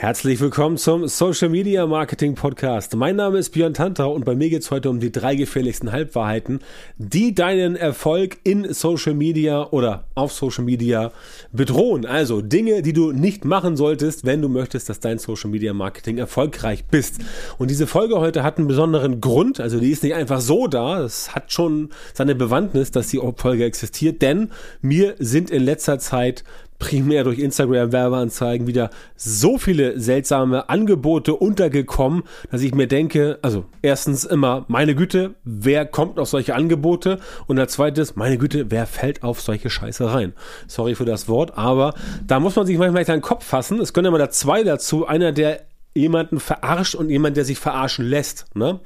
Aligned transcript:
Herzlich 0.00 0.38
willkommen 0.38 0.76
zum 0.76 1.08
Social 1.08 1.48
Media 1.48 1.84
Marketing 1.84 2.36
Podcast. 2.36 2.94
Mein 2.94 3.16
Name 3.16 3.38
ist 3.38 3.50
Björn 3.50 3.74
Tantra 3.74 4.04
und 4.04 4.24
bei 4.24 4.36
mir 4.36 4.48
geht 4.48 4.62
es 4.62 4.70
heute 4.70 4.90
um 4.90 5.00
die 5.00 5.10
drei 5.10 5.34
gefährlichsten 5.34 5.90
Halbwahrheiten, 5.90 6.60
die 6.98 7.34
deinen 7.34 7.74
Erfolg 7.74 8.36
in 8.44 8.72
Social 8.72 9.14
Media 9.14 9.66
oder 9.72 10.04
auf 10.14 10.32
Social 10.32 10.62
Media 10.62 11.10
bedrohen. 11.50 12.06
Also 12.06 12.42
Dinge, 12.42 12.82
die 12.82 12.92
du 12.92 13.10
nicht 13.10 13.44
machen 13.44 13.76
solltest, 13.76 14.24
wenn 14.24 14.40
du 14.40 14.48
möchtest, 14.48 14.88
dass 14.88 15.00
dein 15.00 15.18
Social 15.18 15.50
Media 15.50 15.74
Marketing 15.74 16.18
erfolgreich 16.18 16.84
bist. 16.84 17.16
Und 17.58 17.68
diese 17.68 17.88
Folge 17.88 18.20
heute 18.20 18.44
hat 18.44 18.58
einen 18.58 18.68
besonderen 18.68 19.20
Grund, 19.20 19.58
also 19.58 19.80
die 19.80 19.90
ist 19.90 20.04
nicht 20.04 20.14
einfach 20.14 20.40
so 20.40 20.68
da, 20.68 21.02
es 21.02 21.34
hat 21.34 21.50
schon 21.50 21.90
seine 22.14 22.36
Bewandtnis, 22.36 22.92
dass 22.92 23.08
die 23.08 23.20
Folge 23.34 23.64
existiert, 23.64 24.22
denn 24.22 24.52
mir 24.80 25.16
sind 25.18 25.50
in 25.50 25.64
letzter 25.64 25.98
Zeit 25.98 26.44
primär 26.78 27.24
durch 27.24 27.38
Instagram 27.38 27.92
Werbeanzeigen 27.92 28.66
wieder 28.66 28.90
so 29.16 29.58
viele 29.58 29.98
seltsame 29.98 30.68
Angebote 30.68 31.34
untergekommen, 31.34 32.22
dass 32.50 32.62
ich 32.62 32.74
mir 32.74 32.86
denke, 32.86 33.38
also 33.42 33.64
erstens 33.82 34.24
immer, 34.24 34.64
meine 34.68 34.94
Güte, 34.94 35.34
wer 35.44 35.86
kommt 35.86 36.18
auf 36.18 36.28
solche 36.28 36.54
Angebote? 36.54 37.18
Und 37.46 37.58
als 37.58 37.72
zweites, 37.72 38.16
meine 38.16 38.38
Güte, 38.38 38.70
wer 38.70 38.86
fällt 38.86 39.22
auf 39.22 39.40
solche 39.40 39.70
Scheiße 39.70 40.12
rein? 40.12 40.32
Sorry 40.66 40.94
für 40.94 41.04
das 41.04 41.28
Wort, 41.28 41.58
aber 41.58 41.94
da 42.26 42.40
muss 42.40 42.56
man 42.56 42.66
sich 42.66 42.78
manchmal 42.78 43.02
echt 43.02 43.10
einen 43.10 43.22
Kopf 43.22 43.44
fassen. 43.44 43.80
Es 43.80 43.92
können 43.92 44.08
immer 44.08 44.18
da 44.18 44.30
zwei 44.30 44.62
dazu. 44.62 45.06
Einer, 45.06 45.32
der 45.32 45.67
jemanden 45.98 46.40
verarscht 46.40 46.94
und 46.94 47.10
jemand, 47.10 47.36
der 47.36 47.44
sich 47.44 47.58
verarschen 47.58 48.06
lässt. 48.06 48.46
Ne? 48.54 48.80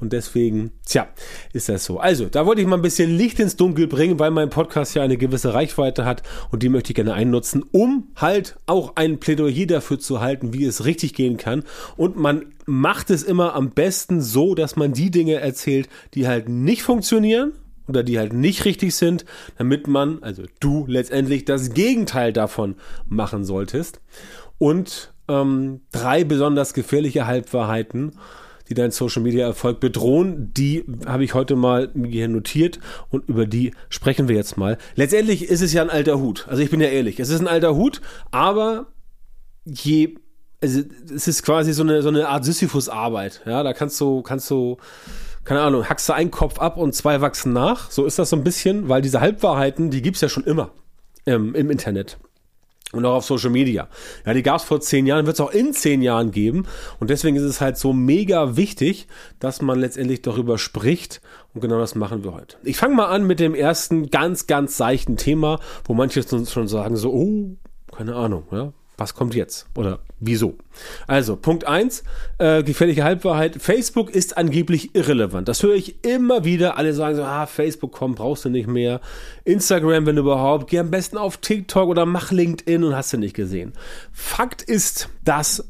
Und 0.00 0.12
deswegen, 0.12 0.72
tja, 0.86 1.08
ist 1.52 1.68
das 1.68 1.84
so. 1.84 1.98
Also, 1.98 2.26
da 2.26 2.46
wollte 2.46 2.60
ich 2.60 2.66
mal 2.66 2.76
ein 2.76 2.82
bisschen 2.82 3.16
Licht 3.16 3.38
ins 3.38 3.56
Dunkel 3.56 3.86
bringen, 3.86 4.18
weil 4.18 4.30
mein 4.30 4.50
Podcast 4.50 4.94
ja 4.94 5.02
eine 5.02 5.16
gewisse 5.16 5.54
Reichweite 5.54 6.04
hat 6.04 6.22
und 6.50 6.62
die 6.62 6.68
möchte 6.68 6.90
ich 6.90 6.96
gerne 6.96 7.14
einnutzen, 7.14 7.64
um 7.72 8.08
halt 8.16 8.56
auch 8.66 8.96
ein 8.96 9.20
Plädoyer 9.20 9.66
dafür 9.66 9.98
zu 9.98 10.20
halten, 10.20 10.52
wie 10.52 10.64
es 10.64 10.84
richtig 10.84 11.14
gehen 11.14 11.36
kann. 11.36 11.64
Und 11.96 12.16
man 12.16 12.46
macht 12.66 13.10
es 13.10 13.22
immer 13.22 13.54
am 13.54 13.70
besten 13.70 14.20
so, 14.20 14.54
dass 14.54 14.76
man 14.76 14.92
die 14.92 15.10
Dinge 15.10 15.34
erzählt, 15.34 15.88
die 16.14 16.26
halt 16.26 16.48
nicht 16.48 16.82
funktionieren 16.82 17.52
oder 17.88 18.02
die 18.02 18.18
halt 18.18 18.32
nicht 18.32 18.64
richtig 18.64 18.94
sind, 18.94 19.24
damit 19.58 19.86
man, 19.86 20.22
also 20.22 20.44
du 20.60 20.86
letztendlich 20.88 21.44
das 21.44 21.74
Gegenteil 21.74 22.32
davon 22.32 22.76
machen 23.08 23.44
solltest. 23.44 24.00
Und 24.58 25.11
ähm, 25.32 25.80
drei 25.90 26.24
besonders 26.24 26.74
gefährliche 26.74 27.26
Halbwahrheiten 27.26 28.12
die 28.72 28.74
deinen 28.74 28.90
Social 28.90 29.22
Media 29.22 29.46
Erfolg 29.46 29.80
bedrohen. 29.80 30.52
Die 30.54 30.84
habe 31.06 31.24
ich 31.24 31.34
heute 31.34 31.56
mal 31.56 31.90
hier 31.94 32.28
notiert 32.28 32.80
und 33.10 33.28
über 33.28 33.44
die 33.44 33.74
sprechen 33.90 34.28
wir 34.28 34.36
jetzt 34.36 34.56
mal. 34.56 34.78
Letztendlich 34.94 35.48
ist 35.48 35.60
es 35.60 35.72
ja 35.74 35.82
ein 35.82 35.90
alter 35.90 36.18
Hut. 36.18 36.46
Also 36.48 36.62
ich 36.62 36.70
bin 36.70 36.80
ja 36.80 36.88
ehrlich, 36.88 37.20
es 37.20 37.28
ist 37.28 37.40
ein 37.40 37.48
alter 37.48 37.74
Hut, 37.74 38.00
aber 38.30 38.86
je 39.64 40.16
also 40.62 40.80
es 41.12 41.26
ist 41.26 41.42
quasi 41.42 41.72
so 41.72 41.82
eine 41.82 42.02
so 42.02 42.08
eine 42.08 42.28
Art 42.28 42.44
Sisyphus-Arbeit. 42.44 43.42
Ja, 43.44 43.62
da 43.62 43.72
kannst 43.72 44.00
du 44.00 44.22
kannst 44.22 44.48
du 44.50 44.78
keine 45.44 45.60
Ahnung, 45.60 45.88
hackst 45.88 46.08
du 46.08 46.12
einen 46.12 46.30
Kopf 46.30 46.58
ab 46.58 46.76
und 46.76 46.94
zwei 46.94 47.20
wachsen 47.20 47.52
nach. 47.52 47.90
So 47.90 48.06
ist 48.06 48.18
das 48.18 48.30
so 48.30 48.36
ein 48.36 48.44
bisschen, 48.44 48.88
weil 48.88 49.02
diese 49.02 49.20
Halbwahrheiten, 49.20 49.90
die 49.90 50.00
gibt's 50.00 50.20
ja 50.20 50.28
schon 50.28 50.44
immer 50.44 50.70
ähm, 51.26 51.54
im 51.54 51.70
Internet 51.70 52.16
und 52.92 53.04
auch 53.04 53.16
auf 53.16 53.24
Social 53.24 53.50
Media. 53.50 53.88
Ja, 54.24 54.34
die 54.34 54.42
gab 54.42 54.58
es 54.58 54.64
vor 54.64 54.80
zehn 54.80 55.06
Jahren, 55.06 55.26
wird 55.26 55.34
es 55.34 55.40
auch 55.40 55.50
in 55.50 55.72
zehn 55.72 56.02
Jahren 56.02 56.30
geben. 56.30 56.66
Und 57.00 57.10
deswegen 57.10 57.36
ist 57.36 57.42
es 57.42 57.60
halt 57.60 57.76
so 57.76 57.92
mega 57.92 58.56
wichtig, 58.56 59.08
dass 59.40 59.62
man 59.62 59.80
letztendlich 59.80 60.22
darüber 60.22 60.58
spricht. 60.58 61.20
Und 61.54 61.60
genau 61.60 61.78
das 61.78 61.94
machen 61.94 62.24
wir 62.24 62.34
heute. 62.34 62.56
Ich 62.62 62.76
fange 62.76 62.94
mal 62.94 63.06
an 63.06 63.26
mit 63.26 63.40
dem 63.40 63.54
ersten 63.54 64.10
ganz, 64.10 64.46
ganz 64.46 64.76
seichten 64.76 65.16
Thema, 65.16 65.58
wo 65.84 65.94
manche 65.94 66.22
schon 66.22 66.68
sagen 66.68 66.96
so, 66.96 67.12
oh, 67.12 67.56
keine 67.94 68.14
Ahnung, 68.14 68.44
ja, 68.50 68.72
was 68.96 69.14
kommt 69.14 69.34
jetzt? 69.34 69.66
Oder 69.74 70.00
wieso? 70.20 70.58
Also, 71.06 71.36
Punkt 71.36 71.66
eins 71.66 72.04
äh, 72.38 72.62
gefährliche 72.62 73.04
Halbwahrheit. 73.04 73.56
Facebook 73.60 74.10
ist 74.10 74.36
angeblich 74.36 74.94
irrelevant. 74.94 75.48
Das 75.48 75.62
höre 75.62 75.74
ich 75.74 76.04
immer 76.04 76.44
wieder. 76.44 76.76
Alle 76.76 76.92
sagen 76.92 77.16
so, 77.16 77.22
ah, 77.24 77.46
Facebook, 77.46 77.92
komm, 77.92 78.14
brauchst 78.14 78.44
du 78.44 78.50
nicht 78.50 78.68
mehr. 78.68 79.00
Instagram, 79.44 80.06
wenn 80.06 80.18
überhaupt. 80.18 80.68
Geh 80.68 80.78
am 80.78 80.90
besten 80.90 81.16
auf 81.16 81.38
TikTok 81.38 81.88
oder 81.88 82.04
mach 82.06 82.30
LinkedIn 82.30 82.84
und 82.84 82.94
hast 82.94 83.12
du 83.12 83.16
nicht 83.16 83.34
gesehen. 83.34 83.72
Fakt 84.12 84.62
ist, 84.62 85.08
dass 85.24 85.68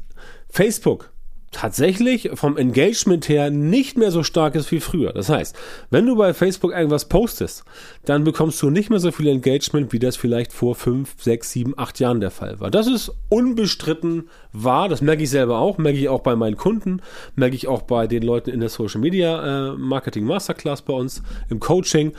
Facebook 0.49 1.12
tatsächlich 1.53 2.31
vom 2.33 2.57
Engagement 2.57 3.29
her 3.29 3.49
nicht 3.49 3.97
mehr 3.97 4.11
so 4.11 4.23
stark 4.23 4.55
ist 4.55 4.71
wie 4.71 4.81
früher. 4.81 5.13
Das 5.13 5.29
heißt, 5.29 5.55
wenn 5.89 6.05
du 6.05 6.15
bei 6.15 6.33
Facebook 6.33 6.73
irgendwas 6.73 7.05
postest, 7.05 7.63
dann 8.03 8.25
bekommst 8.25 8.61
du 8.61 8.69
nicht 8.69 8.89
mehr 8.89 8.99
so 8.99 9.11
viel 9.11 9.27
Engagement, 9.27 9.93
wie 9.93 9.99
das 9.99 10.17
vielleicht 10.17 10.51
vor 10.51 10.75
fünf, 10.75 11.15
sechs, 11.17 11.51
sieben, 11.51 11.73
acht 11.77 11.99
Jahren 11.99 12.19
der 12.19 12.31
Fall 12.31 12.59
war. 12.59 12.69
Das 12.69 12.87
ist 12.87 13.11
unbestritten 13.29 14.29
wahr. 14.51 14.89
Das 14.89 15.01
merke 15.01 15.23
ich 15.23 15.29
selber 15.29 15.59
auch, 15.59 15.77
merke 15.77 15.97
ich 15.97 16.09
auch 16.09 16.21
bei 16.21 16.35
meinen 16.35 16.57
Kunden, 16.57 17.01
merke 17.35 17.55
ich 17.55 17.67
auch 17.67 17.83
bei 17.83 18.07
den 18.07 18.23
Leuten 18.23 18.49
in 18.49 18.59
der 18.59 18.69
Social 18.69 18.99
Media 18.99 19.71
äh, 19.71 19.77
Marketing 19.77 20.25
Masterclass 20.25 20.81
bei 20.81 20.93
uns 20.93 21.23
im 21.49 21.59
Coaching. 21.59 22.13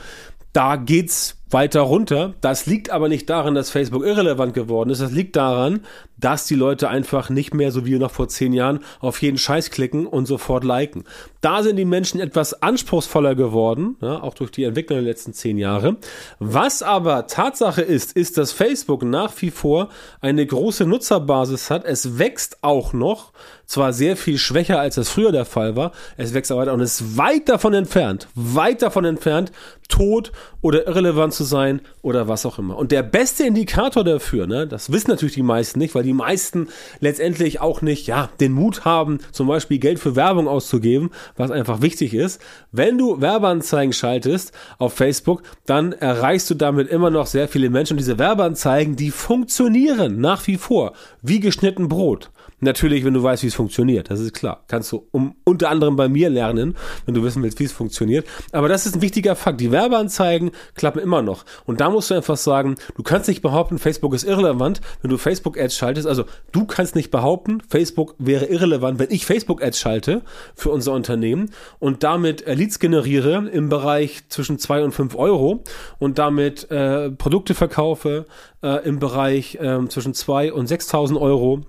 Da 0.53 0.77
geht's 0.77 1.35
weiter 1.49 1.81
runter. 1.81 2.33
Das 2.41 2.65
liegt 2.65 2.89
aber 2.89 3.09
nicht 3.09 3.29
daran, 3.29 3.55
dass 3.55 3.69
Facebook 3.69 4.05
irrelevant 4.05 4.53
geworden 4.53 4.89
ist. 4.89 5.01
Das 5.01 5.11
liegt 5.11 5.35
daran, 5.35 5.81
dass 6.25 6.47
die 6.47 6.55
Leute 6.55 6.89
einfach 6.89 7.29
nicht 7.29 7.53
mehr, 7.53 7.71
so 7.71 7.85
wie 7.85 7.99
noch 7.99 8.09
vor 8.09 8.27
zehn 8.27 8.51
Jahren, 8.51 8.79
auf 8.99 9.21
jeden 9.21 9.37
Scheiß 9.37 9.69
klicken 9.69 10.07
und 10.07 10.25
sofort 10.25 10.63
liken. 10.63 11.03
Da 11.39 11.61
sind 11.61 11.75
die 11.75 11.85
Menschen 11.85 12.19
etwas 12.19 12.63
anspruchsvoller 12.63 13.35
geworden, 13.35 13.95
ja, 14.01 14.23
auch 14.23 14.33
durch 14.33 14.49
die 14.49 14.63
Entwicklung 14.63 14.97
der 14.97 15.07
letzten 15.07 15.33
zehn 15.33 15.59
Jahre. 15.59 15.97
Was 16.39 16.81
aber 16.81 17.27
Tatsache 17.27 17.83
ist, 17.83 18.13
ist, 18.13 18.39
dass 18.39 18.51
Facebook 18.51 19.03
nach 19.03 19.33
wie 19.43 19.51
vor 19.51 19.89
eine 20.19 20.43
große 20.43 20.87
Nutzerbasis 20.87 21.69
hat. 21.69 21.85
Es 21.85 22.17
wächst 22.17 22.63
auch 22.63 22.93
noch, 22.93 23.31
zwar 23.67 23.93
sehr 23.93 24.17
viel 24.17 24.39
schwächer, 24.39 24.79
als 24.79 24.97
es 24.97 25.09
früher 25.09 25.31
der 25.31 25.45
Fall 25.45 25.75
war. 25.75 25.91
Es 26.17 26.33
wächst 26.33 26.51
aber 26.51 26.61
weiter 26.61 26.73
und 26.73 26.79
ist 26.79 27.17
weit 27.17 27.49
davon 27.49 27.75
entfernt, 27.75 28.27
weit 28.33 28.81
davon 28.81 29.05
entfernt, 29.05 29.51
tot 29.87 30.31
oder 30.61 30.87
irrelevant 30.87 31.33
zu 31.33 31.43
sein 31.43 31.81
oder 32.01 32.27
was 32.27 32.45
auch 32.45 32.57
immer. 32.57 32.77
Und 32.77 32.91
der 32.91 33.03
beste 33.03 33.43
Indikator 33.43 34.03
dafür, 34.03 34.47
ne, 34.47 34.67
das 34.67 34.91
wissen 34.91 35.11
natürlich 35.11 35.35
die 35.35 35.43
meisten 35.43 35.77
nicht, 35.77 35.93
weil 35.93 36.03
die 36.03 36.14
meisten 36.15 36.69
letztendlich 36.99 37.61
auch 37.61 37.81
nicht, 37.81 38.07
ja, 38.07 38.29
den 38.39 38.51
Mut 38.51 38.85
haben, 38.85 39.19
zum 39.31 39.47
Beispiel 39.47 39.79
Geld 39.79 39.99
für 39.99 40.15
Werbung 40.15 40.47
auszugeben, 40.47 41.11
was 41.35 41.51
einfach 41.51 41.81
wichtig 41.81 42.13
ist. 42.13 42.41
Wenn 42.71 42.97
du 42.97 43.21
Werbeanzeigen 43.21 43.93
schaltest 43.93 44.51
auf 44.77 44.93
Facebook, 44.93 45.43
dann 45.65 45.93
erreichst 45.93 46.49
du 46.49 46.55
damit 46.55 46.89
immer 46.89 47.09
noch 47.09 47.27
sehr 47.27 47.47
viele 47.47 47.69
Menschen. 47.69 47.93
Und 47.93 47.99
diese 47.99 48.19
Werbeanzeigen, 48.19 48.95
die 48.95 49.11
funktionieren 49.11 50.19
nach 50.19 50.45
wie 50.47 50.57
vor 50.57 50.93
wie 51.21 51.39
geschnitten 51.39 51.87
Brot. 51.87 52.31
Natürlich, 52.61 53.03
wenn 53.03 53.13
du 53.13 53.21
weißt, 53.21 53.43
wie 53.43 53.47
es 53.47 53.53
funktioniert, 53.53 54.09
das 54.09 54.21
ist 54.21 54.33
klar. 54.33 54.63
Kannst 54.67 54.91
du 54.91 55.07
um, 55.11 55.35
unter 55.43 55.69
anderem 55.69 55.97
bei 55.97 56.07
mir 56.07 56.29
lernen, 56.29 56.75
wenn 57.05 57.13
du 57.13 57.21
wissen 57.21 57.43
willst, 57.43 57.59
wie 57.59 57.65
es 57.65 57.73
funktioniert. 57.73 58.25
Aber 58.53 58.69
das 58.69 58.85
ist 58.85 58.95
ein 58.95 59.01
wichtiger 59.01 59.35
Fakt. 59.35 59.59
Die 59.59 59.71
Werbeanzeigen 59.71 60.51
klappen 60.73 60.99
immer 60.99 61.21
noch. 61.21 61.43
Und 61.65 61.81
da 61.81 61.89
musst 61.89 62.09
du 62.09 62.15
einfach 62.15 62.37
sagen, 62.37 62.75
du 62.95 63.03
kannst 63.03 63.27
nicht 63.27 63.41
behaupten, 63.41 63.77
Facebook 63.77 64.13
ist 64.13 64.23
irrelevant, 64.23 64.79
wenn 65.01 65.11
du 65.11 65.17
Facebook-Ads 65.17 65.75
schaltest. 65.75 65.94
Also 66.03 66.25
du 66.51 66.65
kannst 66.65 66.95
nicht 66.95 67.11
behaupten, 67.11 67.61
Facebook 67.61 68.15
wäre 68.17 68.45
irrelevant, 68.45 68.99
wenn 68.99 69.11
ich 69.11 69.25
Facebook-Ads 69.25 69.79
schalte 69.79 70.21
für 70.55 70.71
unser 70.71 70.93
Unternehmen 70.93 71.51
und 71.79 72.03
damit 72.03 72.45
Leads 72.45 72.79
generiere 72.79 73.47
im 73.49 73.69
Bereich 73.69 74.27
zwischen 74.29 74.59
zwei 74.59 74.83
und 74.83 74.91
fünf 74.91 75.15
Euro 75.15 75.63
und 75.99 76.17
damit 76.17 76.69
äh, 76.71 77.11
Produkte 77.11 77.53
verkaufe 77.53 78.25
äh, 78.63 78.85
im 78.87 78.99
Bereich 78.99 79.55
äh, 79.55 79.87
zwischen 79.87 80.13
zwei 80.13 80.51
und 80.51 80.69
6.000 80.69 81.19
Euro 81.19 81.61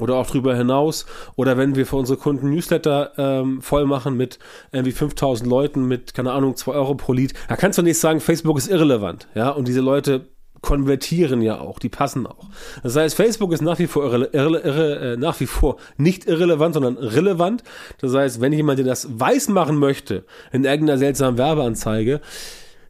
oder 0.00 0.16
auch 0.16 0.26
darüber 0.26 0.54
hinaus. 0.54 1.06
Oder 1.36 1.56
wenn 1.56 1.74
wir 1.74 1.86
für 1.86 1.96
unsere 1.96 2.18
Kunden 2.18 2.50
Newsletter 2.50 3.12
ähm, 3.16 3.62
voll 3.62 3.86
machen 3.86 4.16
mit 4.16 4.38
irgendwie 4.72 4.92
5000 4.92 5.48
Leuten 5.48 5.86
mit, 5.86 6.14
keine 6.14 6.32
Ahnung, 6.32 6.56
2 6.56 6.72
Euro 6.72 6.94
pro 6.94 7.12
Lied, 7.12 7.34
da 7.48 7.56
kannst 7.56 7.78
du 7.78 7.82
nicht 7.82 7.98
sagen, 7.98 8.20
Facebook 8.20 8.58
ist 8.58 8.68
irrelevant. 8.68 9.28
Ja, 9.34 9.50
und 9.50 9.68
diese 9.68 9.80
Leute 9.80 10.28
konvertieren 10.60 11.42
ja 11.42 11.60
auch, 11.60 11.78
die 11.78 11.88
passen 11.88 12.26
auch. 12.26 12.46
Das 12.82 12.96
heißt, 12.96 13.14
Facebook 13.14 13.52
ist 13.52 13.62
nach 13.62 13.78
wie 13.78 13.86
vor 13.86 14.04
irre, 14.04 14.30
irre, 14.32 14.58
irre, 14.60 15.12
äh, 15.12 15.16
nach 15.16 15.38
wie 15.40 15.46
vor 15.46 15.76
nicht 15.96 16.26
irrelevant, 16.26 16.74
sondern 16.74 16.96
relevant. 16.96 17.62
Das 18.00 18.14
heißt, 18.14 18.40
wenn 18.40 18.52
jemand 18.52 18.78
dir 18.78 18.84
das 18.84 19.08
weiß 19.18 19.48
machen 19.48 19.78
möchte 19.78 20.24
in 20.52 20.64
irgendeiner 20.64 20.98
seltsamen 20.98 21.38
Werbeanzeige, 21.38 22.20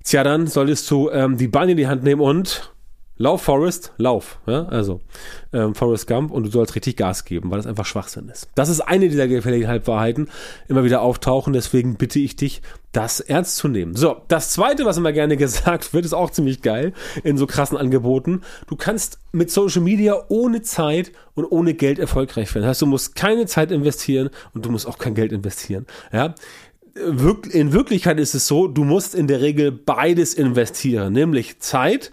tja, 0.05 0.25
dann 0.25 0.47
solltest 0.47 0.91
du 0.91 1.11
ähm, 1.11 1.37
die 1.37 1.49
Beine 1.49 1.73
in 1.73 1.77
die 1.77 1.87
Hand 1.87 2.03
nehmen 2.05 2.21
und 2.21 2.73
Lauf, 3.21 3.43
Forrest, 3.43 3.93
lauf. 3.99 4.39
Ja? 4.47 4.67
Also 4.67 5.01
ähm, 5.53 5.75
Forrest 5.75 6.07
Gump 6.07 6.31
und 6.31 6.45
du 6.45 6.51
sollst 6.51 6.77
richtig 6.77 6.97
Gas 6.97 7.25
geben, 7.25 7.51
weil 7.51 7.59
das 7.59 7.67
einfach 7.67 7.85
Schwachsinn 7.85 8.29
ist. 8.29 8.49
Das 8.55 8.69
ist 8.69 8.81
eine 8.81 9.09
dieser 9.09 9.27
gefährlichen 9.27 9.67
Halbwahrheiten, 9.67 10.29
immer 10.69 10.85
wieder 10.85 11.03
auftauchen. 11.03 11.53
Deswegen 11.53 11.97
bitte 11.97 12.21
ich 12.21 12.37
dich, 12.37 12.63
das 12.93 13.21
ernst 13.21 13.57
zu 13.57 13.69
nehmen. 13.69 13.97
So, 13.97 14.23
das 14.29 14.51
zweite, 14.51 14.85
was 14.85 14.97
immer 14.97 15.13
gerne 15.13 15.37
gesagt 15.37 15.93
wird, 15.93 16.05
ist 16.05 16.15
auch 16.15 16.31
ziemlich 16.31 16.63
geil 16.63 16.93
in 17.25 17.37
so 17.37 17.47
krassen 17.47 17.77
Angeboten. 17.77 18.43
Du 18.69 18.77
kannst 18.77 19.19
mit 19.33 19.51
Social 19.51 19.83
Media 19.83 20.17
ohne 20.29 20.63
Zeit 20.63 21.11
und 21.35 21.45
ohne 21.45 21.75
Geld 21.75 21.99
erfolgreich 21.99 22.55
werden. 22.55 22.63
Das 22.63 22.71
heißt, 22.71 22.83
du 22.83 22.87
musst 22.87 23.17
keine 23.17 23.47
Zeit 23.47 23.73
investieren 23.73 24.31
und 24.55 24.65
du 24.65 24.71
musst 24.71 24.87
auch 24.87 24.99
kein 24.99 25.15
Geld 25.15 25.33
investieren. 25.33 25.87
Ja, 26.13 26.35
in 27.53 27.73
Wirklichkeit 27.73 28.19
ist 28.19 28.35
es 28.35 28.47
so, 28.47 28.67
du 28.67 28.85
musst 28.85 29.15
in 29.15 29.27
der 29.27 29.41
Regel 29.41 29.71
beides 29.71 30.35
investieren, 30.35 31.13
nämlich 31.13 31.61
Zeit 31.61 32.13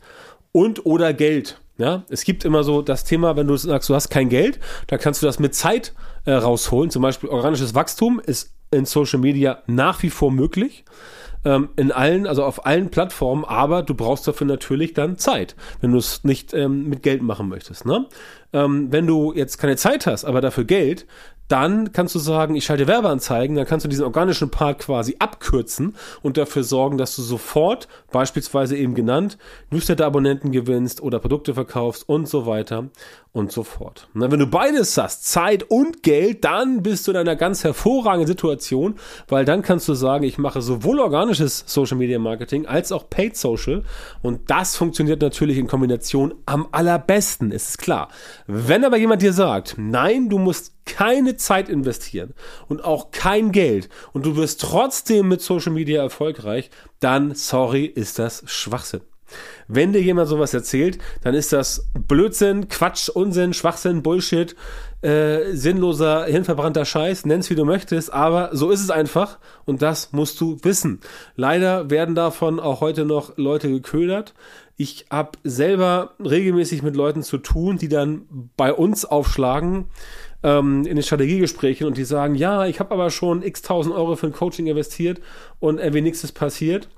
und 0.55 0.85
oder 0.85 1.13
Geld. 1.13 1.59
Ja, 1.77 2.05
es 2.07 2.23
gibt 2.23 2.45
immer 2.45 2.63
so 2.63 2.81
das 2.81 3.03
Thema, 3.03 3.35
wenn 3.35 3.45
du 3.45 3.57
sagst, 3.57 3.89
du 3.89 3.93
hast 3.93 4.07
kein 4.09 4.29
Geld, 4.29 4.57
dann 4.87 4.97
kannst 4.97 5.21
du 5.21 5.25
das 5.25 5.37
mit 5.37 5.53
Zeit 5.53 5.93
äh, 6.23 6.31
rausholen. 6.31 6.89
Zum 6.89 7.01
Beispiel 7.01 7.29
organisches 7.29 7.75
Wachstum 7.75 8.21
ist 8.25 8.53
in 8.71 8.85
Social 8.85 9.19
Media 9.19 9.63
nach 9.67 10.01
wie 10.01 10.09
vor 10.09 10.31
möglich 10.31 10.85
ähm, 11.43 11.69
in 11.75 11.91
allen, 11.91 12.25
also 12.25 12.45
auf 12.45 12.65
allen 12.65 12.89
Plattformen, 12.89 13.43
aber 13.43 13.83
du 13.83 13.95
brauchst 13.95 14.29
dafür 14.29 14.47
natürlich 14.47 14.93
dann 14.93 15.17
Zeit, 15.17 15.57
wenn 15.81 15.91
du 15.91 15.97
es 15.97 16.23
nicht 16.23 16.53
ähm, 16.53 16.87
mit 16.87 17.03
Geld 17.03 17.21
machen 17.21 17.49
möchtest. 17.49 17.85
Ne? 17.85 18.05
Ähm, 18.53 18.87
wenn 18.91 19.05
du 19.05 19.33
jetzt 19.33 19.57
keine 19.57 19.75
Zeit 19.75 20.07
hast, 20.07 20.23
aber 20.23 20.39
dafür 20.39 20.63
Geld, 20.63 21.05
dann 21.47 21.91
kannst 21.91 22.15
du 22.15 22.19
sagen, 22.19 22.55
ich 22.55 22.65
schalte 22.65 22.87
Werbeanzeigen, 22.87 23.55
dann 23.55 23.65
kannst 23.65 23.85
du 23.85 23.89
diesen 23.89 24.05
organischen 24.05 24.49
Part 24.49 24.79
quasi 24.79 25.15
abkürzen 25.19 25.95
und 26.21 26.37
dafür 26.37 26.63
sorgen, 26.63 26.97
dass 26.97 27.15
du 27.15 27.21
sofort, 27.21 27.87
beispielsweise 28.11 28.75
eben 28.75 28.95
genannt, 28.95 29.37
Newsletter-Abonnenten 29.69 30.51
gewinnst 30.51 31.01
oder 31.01 31.19
Produkte 31.19 31.53
verkaufst 31.53 32.07
und 32.07 32.27
so 32.27 32.45
weiter 32.45 32.89
und 33.31 33.51
so 33.51 33.63
fort. 33.63 34.07
Na, 34.13 34.31
wenn 34.31 34.39
du 34.39 34.47
beides 34.47 34.97
hast, 34.97 35.25
Zeit 35.25 35.63
und 35.63 36.03
Geld, 36.03 36.45
dann 36.45 36.81
bist 36.81 37.05
du 37.05 37.11
in 37.11 37.17
einer 37.17 37.35
ganz 37.35 37.63
hervorragenden 37.63 38.27
Situation, 38.27 38.95
weil 39.27 39.43
dann 39.43 39.61
kannst 39.61 39.87
du 39.87 39.93
sagen, 39.93 40.23
ich 40.23 40.37
mache 40.37 40.61
sowohl 40.61 40.99
organisches 40.99 41.63
Social 41.67 41.97
Media 41.97 42.17
Marketing 42.17 42.65
als 42.65 42.91
auch 42.91 43.09
Paid 43.09 43.35
Social 43.35 43.83
und 44.21 44.49
das 44.49 44.77
funktioniert 44.77 45.21
natürlich 45.21 45.57
in 45.57 45.67
Kombination 45.67 46.33
am 46.45 46.67
allerbesten, 46.71 47.51
ist 47.51 47.77
klar. 47.77 48.07
Wenn 48.47 48.85
aber 48.85 48.97
jemand 48.97 49.21
dir 49.21 49.33
sagt, 49.33 49.75
nein, 49.77 50.29
du 50.29 50.37
musst 50.37 50.74
keine 50.85 51.35
Zeit 51.35 51.69
investieren 51.69 52.33
und 52.67 52.83
auch 52.83 53.11
kein 53.11 53.51
Geld 53.51 53.89
und 54.13 54.25
du 54.25 54.35
wirst 54.35 54.61
trotzdem 54.61 55.27
mit 55.27 55.41
Social 55.41 55.71
Media 55.71 56.01
erfolgreich, 56.01 56.69
dann, 56.99 57.35
sorry, 57.35 57.85
ist 57.85 58.19
das 58.19 58.43
Schwachsinn. 58.45 59.01
Wenn 59.67 59.93
dir 59.93 60.01
jemand 60.01 60.29
sowas 60.29 60.53
erzählt, 60.53 60.99
dann 61.21 61.33
ist 61.33 61.51
das 61.51 61.87
Blödsinn, 61.93 62.69
Quatsch, 62.69 63.09
Unsinn, 63.09 63.53
Schwachsinn, 63.53 64.03
Bullshit, 64.03 64.55
äh, 65.01 65.51
sinnloser, 65.53 66.25
hirnverbrannter 66.25 66.85
Scheiß, 66.85 67.25
nenn's 67.25 67.49
wie 67.49 67.55
du 67.55 67.65
möchtest, 67.65 68.11
aber 68.11 68.49
so 68.53 68.71
ist 68.71 68.81
es 68.81 68.89
einfach 68.89 69.37
und 69.65 69.81
das 69.81 70.13
musst 70.13 70.39
du 70.41 70.57
wissen. 70.63 70.99
Leider 71.35 71.89
werden 71.89 72.15
davon 72.15 72.59
auch 72.59 72.81
heute 72.81 73.05
noch 73.05 73.37
Leute 73.37 73.69
geködert. 73.69 74.33
Ich 74.77 75.05
habe 75.09 75.37
selber 75.43 76.15
regelmäßig 76.19 76.81
mit 76.81 76.95
Leuten 76.95 77.23
zu 77.23 77.37
tun, 77.37 77.77
die 77.77 77.87
dann 77.87 78.49
bei 78.57 78.73
uns 78.73 79.05
aufschlagen 79.05 79.85
ähm, 80.43 80.85
in 80.85 80.95
den 80.95 81.03
Strategiegesprächen 81.03 81.87
und 81.87 81.97
die 81.97 82.03
sagen, 82.03 82.35
ja, 82.35 82.65
ich 82.65 82.79
habe 82.79 82.93
aber 82.93 83.09
schon 83.09 83.41
x 83.41 83.61
tausend 83.61 83.95
Euro 83.95 84.15
für 84.15 84.27
ein 84.27 84.33
Coaching 84.33 84.67
investiert 84.67 85.21
und 85.59 85.79
irgendwie 85.79 86.01
nichts 86.01 86.23
ist 86.23 86.33
passiert. 86.33 86.89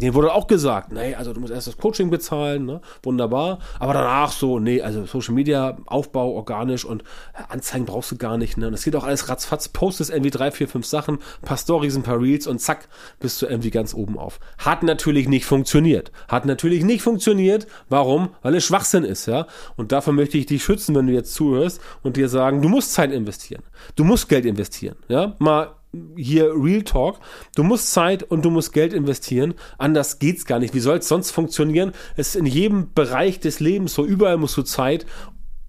Denen 0.00 0.14
wurde 0.14 0.32
auch 0.32 0.46
gesagt, 0.46 0.92
nee, 0.92 1.14
also 1.14 1.32
du 1.32 1.40
musst 1.40 1.52
erst 1.52 1.66
das 1.66 1.76
Coaching 1.76 2.10
bezahlen, 2.10 2.66
ne? 2.66 2.80
wunderbar, 3.02 3.58
aber 3.78 3.94
danach 3.94 4.30
so, 4.30 4.58
nee, 4.58 4.80
also 4.82 5.04
Social 5.06 5.34
Media, 5.34 5.76
Aufbau 5.86 6.32
organisch 6.32 6.84
und 6.84 7.02
Anzeigen 7.48 7.86
brauchst 7.86 8.10
du 8.12 8.16
gar 8.16 8.38
nicht, 8.38 8.56
ne? 8.56 8.66
Und 8.66 8.72
das 8.72 8.84
geht 8.84 8.94
auch 8.94 9.04
alles 9.04 9.28
ratzfatz, 9.28 9.68
postest 9.68 10.10
irgendwie 10.10 10.30
drei, 10.30 10.50
vier, 10.50 10.68
fünf 10.68 10.86
Sachen, 10.86 11.18
paar 11.42 11.56
Stories, 11.56 11.96
ein 11.96 12.02
paar 12.02 12.20
Reels 12.20 12.46
und 12.46 12.60
zack, 12.60 12.88
bist 13.20 13.40
du 13.40 13.46
irgendwie 13.46 13.70
ganz 13.70 13.94
oben 13.94 14.18
auf. 14.18 14.38
Hat 14.58 14.82
natürlich 14.82 15.28
nicht 15.28 15.46
funktioniert. 15.46 16.12
Hat 16.28 16.46
natürlich 16.46 16.84
nicht 16.84 17.02
funktioniert. 17.02 17.66
Warum? 17.88 18.30
Weil 18.42 18.54
es 18.54 18.64
Schwachsinn 18.64 19.04
ist, 19.04 19.26
ja? 19.26 19.46
Und 19.76 19.92
davon 19.92 20.14
möchte 20.14 20.38
ich 20.38 20.46
dich 20.46 20.62
schützen, 20.62 20.94
wenn 20.94 21.06
du 21.06 21.12
jetzt 21.12 21.34
zuhörst 21.34 21.80
und 22.02 22.16
dir 22.16 22.28
sagen, 22.28 22.62
du 22.62 22.68
musst 22.68 22.92
Zeit 22.92 23.12
investieren. 23.12 23.62
Du 23.96 24.04
musst 24.04 24.28
Geld 24.28 24.44
investieren, 24.44 24.96
ja? 25.08 25.34
Mal 25.38 25.74
hier 26.16 26.52
Real 26.54 26.82
Talk. 26.82 27.18
Du 27.56 27.62
musst 27.62 27.92
Zeit 27.92 28.22
und 28.22 28.44
du 28.44 28.50
musst 28.50 28.72
Geld 28.72 28.92
investieren. 28.92 29.54
Anders 29.78 30.18
geht's 30.18 30.44
gar 30.44 30.58
nicht. 30.58 30.74
Wie 30.74 30.80
soll 30.80 30.98
es 30.98 31.08
sonst 31.08 31.30
funktionieren? 31.30 31.92
Es 32.16 32.28
ist 32.28 32.36
in 32.36 32.46
jedem 32.46 32.92
Bereich 32.94 33.40
des 33.40 33.60
Lebens 33.60 33.94
so. 33.94 34.04
Überall 34.04 34.36
musst 34.36 34.56
du 34.56 34.62
Zeit 34.62 35.06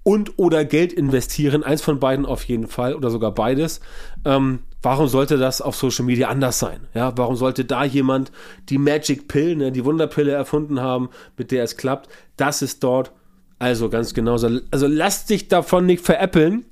und 0.04 0.38
oder 0.38 0.66
Geld 0.66 0.94
investieren. 0.94 1.64
Eins 1.64 1.82
von 1.82 2.00
beiden 2.00 2.26
auf 2.26 2.44
jeden 2.44 2.68
Fall 2.68 2.96
oder 2.96 3.10
sogar 3.10 3.34
beides. 3.34 3.82
Ähm, 4.26 4.60
warum 4.82 5.08
sollte 5.08 5.38
das 5.38 5.62
auf 5.62 5.76
Social 5.76 6.06
Media 6.06 6.30
anders 6.30 6.60
sein? 6.60 6.88
Ja, 6.94 7.18
warum 7.18 7.36
sollte 7.36 7.66
da 7.66 7.84
jemand 7.84 8.32
die 8.70 8.78
Magic 8.78 9.28
Pill, 9.28 9.56
ne, 9.56 9.72
die 9.72 9.86
Wunderpille 9.86 10.32
erfunden 10.32 10.82
haben, 10.82 11.10
mit 11.38 11.52
der 11.52 11.64
es 11.64 11.78
klappt? 11.78 12.10
Das 12.38 12.62
ist 12.62 12.84
dort 12.84 13.12
also 13.60 13.90
ganz 13.90 14.16
genauso. 14.16 14.60
Also 14.72 14.88
lass 14.88 15.26
dich 15.26 15.48
davon 15.48 15.86
nicht 15.86 16.04
veräppeln 16.04 16.66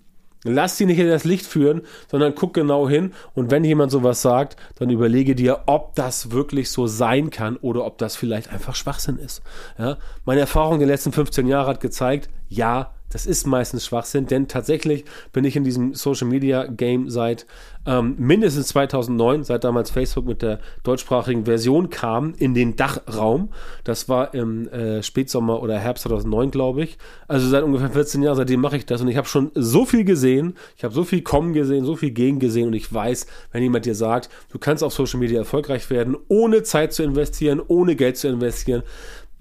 Lass 0.44 0.78
sie 0.78 0.86
nicht 0.86 1.00
in 1.00 1.08
das 1.08 1.26
Licht 1.26 1.46
führen, 1.46 1.82
sondern 2.10 2.34
guck 2.34 2.54
genau 2.54 2.88
hin. 2.88 3.14
Und 3.34 3.52
wenn 3.52 3.64
jemand 3.64 3.92
sowas 3.92 4.22
sagt, 4.22 4.56
dann 4.76 4.90
überlege 4.90 5.36
dir, 5.36 5.64
ob 5.66 5.96
das 5.96 6.32
wirklich 6.32 6.72
so 6.72 6.88
sein 6.88 7.30
kann 7.30 7.58
oder 7.58 7.86
ob 7.86 7.98
das 7.98 8.16
vielleicht 8.16 8.50
einfach 8.50 8.76
Schwachsinn 8.76 9.18
ist. 9.18 9.42
Ja? 9.78 9.98
Meine 10.24 10.42
Erfahrung 10.42 10.80
der 10.80 10.88
letzten 10.88 11.12
15 11.12 11.48
Jahre 11.48 11.70
hat 11.70 11.82
gezeigt, 11.82 12.30
ja, 12.48 12.94
das 13.10 13.26
ist 13.26 13.48
meistens 13.48 13.86
Schwachsinn, 13.86 14.28
denn 14.28 14.48
tatsächlich 14.48 15.06
bin 15.34 15.44
ich 15.44 15.56
in 15.56 15.64
diesem 15.64 15.94
Social 15.96 16.28
Media 16.28 16.66
Game 16.66 17.10
seit 17.10 17.46
ähm, 17.86 18.16
mindestens 18.18 18.68
2009, 18.68 19.44
seit 19.44 19.64
damals 19.64 19.90
Facebook 19.90 20.26
mit 20.26 20.42
der 20.42 20.60
deutschsprachigen 20.84 21.46
Version 21.46 21.90
kam, 21.90 22.34
in 22.38 22.54
den 22.54 22.76
Dachraum. 22.76 23.50
Das 23.84 24.10
war 24.10 24.34
im 24.34 24.68
äh, 24.68 25.02
Spätsommer 25.02 25.62
oder 25.62 25.80
Herbst 25.80 26.04
2009, 26.04 26.52
glaube 26.52 26.84
ich. 26.84 26.98
Also 27.28 27.48
seit 27.48 27.64
ungefähr 27.64 27.90
14 27.90 28.22
Jahren, 28.22 28.36
seitdem 28.36 28.62
mache 28.62 28.78
ich 28.78 28.86
das 28.86 29.02
und 29.02 29.08
ich 29.08 29.18
habe 29.18 29.28
schon 29.28 29.52
so 29.56 29.86
viel 29.86 30.04
gesehen, 30.04 30.56
ich 30.78 30.84
habe 30.84 30.94
so 30.94 31.04
viel 31.04 31.22
kommen 31.22 31.54
gesehen, 31.54 31.86
so 31.86 31.96
viel 31.96 32.12
gegen 32.12 32.40
gesehen 32.40 32.68
und 32.68 32.74
ich 32.74 32.94
weiß, 32.94 33.26
wenn 33.52 33.64
jemand 33.64 33.86
dir 33.86 33.96
sagt, 33.96 34.30
du 34.52 34.60
kannst 34.60 34.84
auf 34.84 34.94
Social 34.94 35.20
Media 35.20 35.40
erfolgreich 35.40 35.90
werden, 35.90 36.16
ohne 36.28 36.64
Zeit 36.64 36.94
zu 36.94 37.04
investieren, 37.04 37.62
ohne 37.66 37.96
Geld 37.96 38.18
zu 38.18 38.28
investieren, 38.28 38.84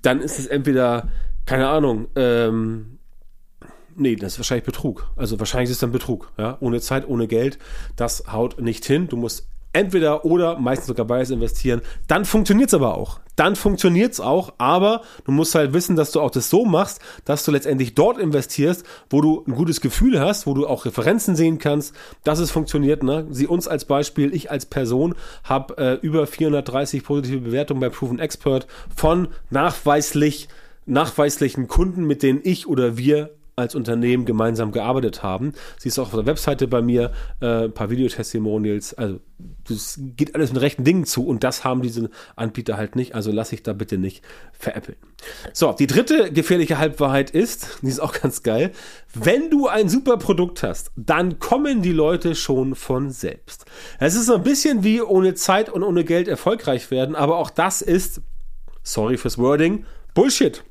dann 0.01 0.21
ist 0.21 0.39
es 0.39 0.47
entweder, 0.47 1.09
keine 1.45 1.69
Ahnung, 1.69 2.07
ähm, 2.15 2.98
nee, 3.99 4.17
das 4.17 4.35
ist 4.35 4.39
wahrscheinlich 4.39 4.65
Betrug. 4.65 5.11
Also 5.17 5.39
wahrscheinlich 5.39 5.71
ist 5.71 5.77
es 5.77 5.81
dann 5.81 5.93
Betrug, 5.93 6.33
ja. 6.39 6.57
Ohne 6.61 6.81
Zeit, 6.81 7.09
ohne 7.09 7.27
Geld. 7.27 7.59
Das 7.97 8.25
haut 8.33 8.61
nicht 8.61 8.85
hin. 8.85 9.09
Du 9.09 9.17
musst 9.17 9.49
entweder 9.73 10.25
oder 10.25 10.59
meistens 10.59 10.87
sogar 10.89 11.07
beides 11.07 11.31
investieren. 11.31 11.83
Dann 12.07 12.25
funktioniert 12.25 12.69
es 12.69 12.75
aber 12.75 12.97
auch. 12.97 13.21
Dann 13.37 13.55
funktioniert 13.55 14.13
es 14.13 14.21
auch, 14.21 14.55
aber 14.59 15.03
du 15.25 15.31
musst 15.31 15.55
halt 15.55 15.73
wissen, 15.73 15.95
dass 15.95 16.11
du 16.11 16.21
auch 16.21 16.31
das 16.31 16.51
so 16.51 16.65
machst, 16.65 17.01
dass 17.25 17.45
du 17.45 17.53
letztendlich 17.53 17.95
dort 17.95 18.19
investierst, 18.19 18.85
wo 19.11 19.21
du 19.21 19.45
ein 19.47 19.55
gutes 19.55 19.81
Gefühl 19.81 20.19
hast, 20.19 20.47
wo 20.47 20.55
du 20.55 20.67
auch 20.67 20.87
Referenzen 20.87 21.37
sehen 21.37 21.59
kannst, 21.59 21.95
dass 22.25 22.41
es 22.41 22.51
funktioniert. 22.51 23.03
Ne? 23.03 23.27
Sie 23.31 23.47
uns 23.47 23.69
als 23.69 23.85
Beispiel, 23.85 24.35
ich 24.35 24.51
als 24.51 24.67
Person 24.67 25.15
habe 25.45 25.77
äh, 25.79 25.95
über 26.05 26.27
430 26.27 27.05
positive 27.05 27.41
Bewertungen 27.41 27.81
bei 27.81 27.91
Proven 27.91 28.19
Expert 28.19 28.67
von 28.97 29.29
nachweislich 29.51 30.49
nachweislichen 30.87 31.69
Kunden, 31.69 32.05
mit 32.05 32.23
denen 32.23 32.41
ich 32.43 32.67
oder 32.67 32.97
wir 32.97 33.38
als 33.59 33.75
Unternehmen 33.75 34.25
gemeinsam 34.25 34.73
gearbeitet 34.73 35.23
haben. 35.23 35.53
Sie 35.79 35.89
ist 35.89 35.99
auch 35.99 36.07
auf 36.07 36.15
der 36.15 36.27
Webseite 36.27 36.69
bei 36.69 36.81
mir, 36.81 37.13
äh, 37.41 37.65
ein 37.65 37.73
paar 37.73 37.91
Videotestimonials. 37.91 38.95
Also 38.95 39.21
das 39.69 40.01
geht 40.17 40.35
alles 40.35 40.53
mit 40.53 40.63
rechten 40.63 40.85
Dingen 40.85 41.05
zu 41.05 41.27
und 41.27 41.45
das 41.45 41.65
haben 41.65 41.83
diese 41.83 42.11
Anbieter 42.37 42.77
halt 42.77 42.97
nicht. 42.97 43.15
Also 43.15 43.31
lass 43.31 43.53
ich 43.53 43.63
da 43.63 43.73
bitte 43.73 43.99
nicht 43.99 44.25
veräppeln. 44.53 44.97
So, 45.53 45.73
die 45.73 45.87
dritte 45.87 46.33
gefährliche 46.33 46.79
Halbwahrheit 46.79 47.31
ist, 47.31 47.79
die 47.83 47.89
ist 47.89 48.01
auch 48.01 48.13
ganz 48.13 48.43
geil, 48.43 48.73
wenn 49.15 49.51
du 49.51 49.69
ein 49.69 49.89
super 49.89 50.17
Produkt 50.17 50.63
hast, 50.63 50.91
dann 50.97 51.39
kommen 51.39 51.83
die 51.83 51.93
Leute 51.93 52.35
schon 52.35 52.75
von 52.75 53.11
selbst. 53.11 53.67
Es 53.99 54.15
ist 54.15 54.27
so 54.27 54.35
ein 54.35 54.43
bisschen 54.43 54.85
wie 54.85 55.03
ohne 55.03 55.35
Zeit 55.35 55.69
und 55.69 55.83
ohne 55.83 56.05
Geld 56.05 56.29
erfolgreich 56.29 56.91
werden, 56.91 57.15
aber 57.15 57.37
auch 57.39 57.51
das 57.51 57.83
ist, 57.83 58.23
sorry 58.83 59.17
fürs 59.17 59.39
Wording, 59.39 59.85
Bullshit. 60.15 60.65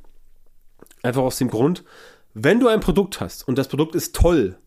Einfach 1.04 1.22
aus 1.22 1.38
dem 1.38 1.50
Grund, 1.50 1.84
wenn 2.40 2.60
du 2.60 2.68
ein 2.68 2.82
Produkt 2.82 3.20
hast 3.20 3.48
und 3.48 3.58
das 3.58 3.68
Produkt 3.68 3.96
ist 3.96 4.16
toll, 4.16 4.58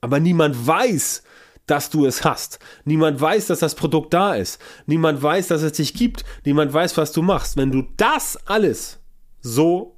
aber 0.00 0.18
niemand 0.18 0.66
weiß, 0.66 1.22
dass 1.66 1.90
du 1.90 2.06
es 2.06 2.24
hast. 2.24 2.58
Niemand 2.84 3.20
weiß, 3.20 3.46
dass 3.48 3.60
das 3.60 3.74
Produkt 3.74 4.14
da 4.14 4.34
ist. 4.34 4.60
Niemand 4.86 5.22
weiß, 5.22 5.48
dass 5.48 5.62
es 5.62 5.72
dich 5.72 5.94
gibt. 5.94 6.24
Niemand 6.44 6.72
weiß, 6.72 6.96
was 6.96 7.12
du 7.12 7.22
machst. 7.22 7.56
Wenn 7.56 7.70
du 7.70 7.84
das 7.96 8.36
alles 8.46 8.98
so 9.40 9.96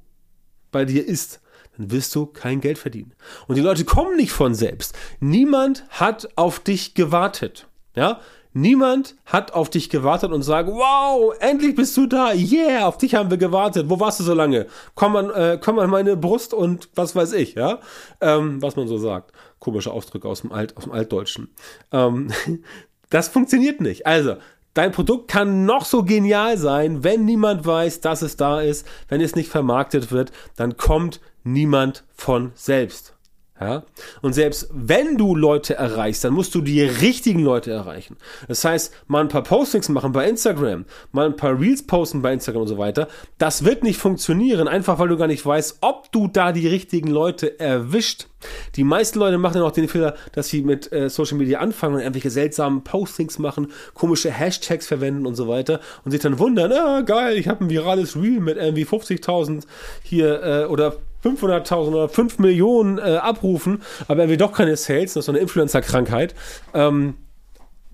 bei 0.71 0.85
dir 0.85 1.07
ist, 1.07 1.39
dann 1.77 1.89
wirst 1.89 2.13
du 2.15 2.25
kein 2.25 2.61
Geld 2.61 2.77
verdienen. 2.77 3.13
Und 3.47 3.55
die 3.55 3.61
Leute 3.61 3.85
kommen 3.85 4.17
nicht 4.17 4.31
von 4.31 4.53
selbst. 4.53 4.95
Niemand 5.19 5.85
hat 5.89 6.27
auf 6.35 6.59
dich 6.59 6.95
gewartet. 6.95 7.67
Ja? 7.95 8.19
Niemand 8.57 9.15
hat 9.25 9.53
auf 9.53 9.69
dich 9.69 9.89
gewartet 9.89 10.31
und 10.31 10.41
sagt, 10.41 10.69
wow, 10.69 11.35
endlich 11.41 11.75
bist 11.75 11.97
du 11.97 12.07
da, 12.07 12.31
yeah, 12.31 12.87
auf 12.87 12.97
dich 12.97 13.13
haben 13.13 13.29
wir 13.29 13.35
gewartet. 13.35 13.89
Wo 13.89 13.99
warst 13.99 14.21
du 14.21 14.23
so 14.23 14.33
lange? 14.33 14.67
Komm 14.95 15.17
an, 15.17 15.29
äh, 15.29 15.59
komm 15.61 15.77
an 15.77 15.89
meine 15.89 16.15
Brust 16.15 16.53
und 16.53 16.87
was 16.95 17.17
weiß 17.17 17.33
ich, 17.33 17.55
ja, 17.55 17.79
ähm, 18.21 18.61
was 18.61 18.77
man 18.77 18.87
so 18.87 18.97
sagt. 18.97 19.33
Komische 19.59 19.91
Ausdrücke 19.91 20.29
aus 20.29 20.39
dem 20.39 20.53
Alt, 20.53 20.77
aus 20.77 20.85
dem 20.85 20.93
Altdeutschen. 20.93 21.49
Ähm, 21.91 22.31
das 23.09 23.27
funktioniert 23.27 23.81
nicht. 23.81 24.07
Also 24.07 24.37
Dein 24.73 24.91
Produkt 24.91 25.29
kann 25.29 25.65
noch 25.65 25.85
so 25.85 26.03
genial 26.03 26.57
sein, 26.57 27.03
wenn 27.03 27.23
niemand 27.23 27.65
weiß, 27.65 28.01
dass 28.01 28.21
es 28.21 28.35
da 28.35 28.59
ist, 28.59 28.85
wenn 29.07 29.21
es 29.21 29.35
nicht 29.35 29.49
vermarktet 29.49 30.11
wird, 30.11 30.33
dann 30.57 30.75
kommt 30.75 31.21
niemand 31.45 32.03
von 32.13 32.51
selbst. 32.55 33.14
Ja? 33.59 33.83
Und 34.21 34.33
selbst 34.33 34.69
wenn 34.73 35.17
du 35.17 35.35
Leute 35.35 35.75
erreichst, 35.75 36.23
dann 36.23 36.33
musst 36.33 36.53
du 36.55 36.61
die 36.61 36.81
richtigen 36.81 37.39
Leute 37.39 37.71
erreichen. 37.71 38.17
Das 38.47 38.65
heißt, 38.65 38.93
mal 39.07 39.21
ein 39.21 39.29
paar 39.29 39.43
Postings 39.43 39.87
machen 39.89 40.11
bei 40.11 40.27
Instagram, 40.27 40.85
mal 41.11 41.27
ein 41.27 41.37
paar 41.37 41.59
Reels 41.59 41.85
posten 41.87 42.21
bei 42.21 42.33
Instagram 42.33 42.63
und 42.63 42.67
so 42.67 42.77
weiter. 42.77 43.07
Das 43.37 43.63
wird 43.63 43.83
nicht 43.83 43.97
funktionieren, 43.97 44.67
einfach 44.67 44.99
weil 44.99 45.07
du 45.07 45.17
gar 45.17 45.27
nicht 45.27 45.45
weißt, 45.45 45.77
ob 45.81 46.11
du 46.11 46.27
da 46.27 46.51
die 46.51 46.67
richtigen 46.67 47.09
Leute 47.09 47.59
erwischt. 47.59 48.27
Die 48.75 48.83
meisten 48.83 49.19
Leute 49.19 49.37
machen 49.37 49.57
ja 49.57 49.63
auch 49.63 49.71
den 49.71 49.87
Fehler, 49.87 50.15
dass 50.33 50.49
sie 50.49 50.61
mit 50.61 50.91
äh, 50.91 51.09
Social 51.09 51.37
Media 51.37 51.59
anfangen 51.59 51.95
und 51.95 52.01
irgendwelche 52.01 52.29
seltsamen 52.29 52.83
Postings 52.83 53.39
machen, 53.39 53.71
komische 53.93 54.29
Hashtags 54.29 54.85
verwenden 54.85 55.25
und 55.25 55.35
so 55.35 55.47
weiter 55.47 55.79
und 56.03 56.11
sich 56.11 56.21
dann 56.21 56.37
wundern, 56.37 56.71
ah, 56.73 57.01
geil, 57.01 57.37
ich 57.37 57.47
habe 57.47 57.63
ein 57.63 57.69
virales 57.69 58.15
Reel 58.15 58.41
mit 58.41 58.57
irgendwie 58.57 58.85
50.000 58.85 59.63
hier 60.03 60.43
äh, 60.43 60.65
oder 60.65 60.97
500.000 61.25 61.87
oder 61.87 62.09
5 62.09 62.39
Millionen 62.39 62.97
äh, 62.97 63.17
abrufen, 63.17 63.81
aber 64.07 64.23
irgendwie 64.23 64.37
doch 64.37 64.53
keine 64.53 64.75
Sales, 64.75 65.13
das 65.13 65.21
ist 65.21 65.25
so 65.25 65.31
eine 65.31 65.39
Influencer-Krankheit. 65.39 66.35
Ähm, 66.73 67.15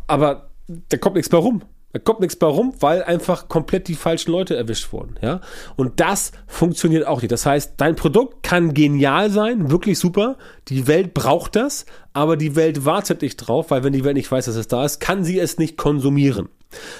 aber 0.07 0.49
da 0.89 0.97
kommt 0.97 1.15
nichts 1.15 1.29
bei 1.29 1.37
rum. 1.37 1.61
Da 1.93 1.99
kommt 1.99 2.21
nichts 2.21 2.37
bei 2.37 2.47
rum, 2.47 2.73
weil 2.79 3.03
einfach 3.03 3.49
komplett 3.49 3.89
die 3.89 3.95
falschen 3.95 4.31
Leute 4.31 4.55
erwischt 4.55 4.93
wurden, 4.93 5.15
ja. 5.21 5.41
Und 5.75 5.99
das 5.99 6.31
funktioniert 6.47 7.05
auch 7.05 7.21
nicht. 7.21 7.31
Das 7.31 7.45
heißt, 7.45 7.73
dein 7.77 7.97
Produkt 7.97 8.43
kann 8.43 8.73
genial 8.73 9.29
sein, 9.29 9.71
wirklich 9.71 9.99
super. 9.99 10.37
Die 10.69 10.87
Welt 10.87 11.13
braucht 11.13 11.57
das, 11.57 11.85
aber 12.13 12.37
die 12.37 12.55
Welt 12.55 12.85
wartet 12.85 13.21
nicht 13.21 13.37
drauf, 13.37 13.71
weil 13.71 13.83
wenn 13.83 13.91
die 13.91 14.05
Welt 14.05 14.15
nicht 14.15 14.31
weiß, 14.31 14.45
dass 14.45 14.55
es 14.55 14.69
da 14.69 14.85
ist, 14.85 14.99
kann 15.01 15.25
sie 15.25 15.39
es 15.39 15.57
nicht 15.57 15.77
konsumieren. 15.77 16.47